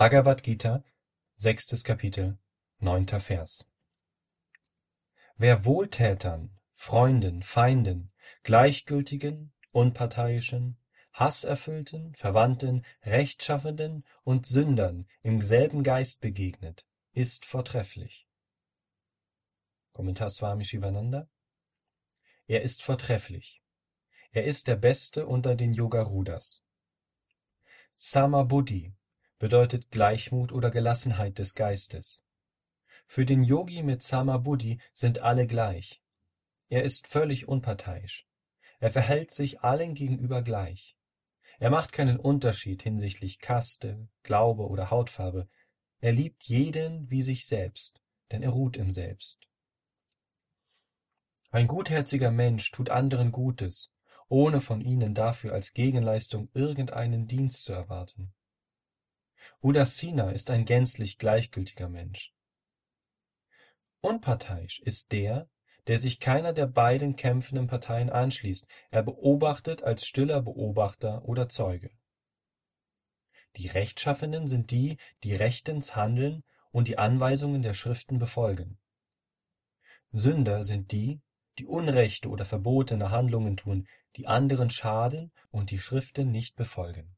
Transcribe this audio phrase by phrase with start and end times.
[0.00, 0.82] Bhagavad Gita,
[1.36, 2.38] sechstes Kapitel,
[2.78, 3.68] neunter Vers.
[5.36, 8.10] Wer Wohltätern, Freunden, Feinden,
[8.42, 10.78] Gleichgültigen, Unparteiischen,
[11.12, 18.26] Hasserfüllten, Verwandten, Rechtschaffenden und Sündern im selben Geist begegnet, ist vortrefflich.
[19.92, 21.28] Kommentar Swami Shivananda
[22.46, 23.60] Er ist vortrefflich.
[24.32, 26.64] Er ist der Beste unter den Yogarudas.
[27.98, 28.94] Samabuddhi
[29.40, 32.24] bedeutet Gleichmut oder Gelassenheit des Geistes.
[33.06, 36.00] Für den Yogi mit Samabuddhi sind alle gleich.
[36.68, 38.28] Er ist völlig unparteiisch.
[38.78, 40.94] Er verhält sich allen gegenüber gleich.
[41.58, 45.48] Er macht keinen Unterschied hinsichtlich Kaste, Glaube oder Hautfarbe.
[46.00, 49.48] Er liebt jeden wie sich selbst, denn er ruht im Selbst.
[51.50, 53.90] Ein gutherziger Mensch tut anderen Gutes,
[54.28, 58.34] ohne von ihnen dafür als Gegenleistung irgendeinen Dienst zu erwarten.
[59.62, 62.32] Udassina ist ein gänzlich gleichgültiger Mensch.
[64.00, 65.48] Unparteiisch ist der,
[65.86, 71.90] der sich keiner der beiden kämpfenden Parteien anschließt, er beobachtet als stiller Beobachter oder Zeuge.
[73.56, 78.78] Die Rechtschaffenen sind die, die rechtens handeln und die Anweisungen der Schriften befolgen.
[80.12, 81.20] Sünder sind die,
[81.58, 87.16] die unrechte oder verbotene Handlungen tun, die anderen schaden und die Schriften nicht befolgen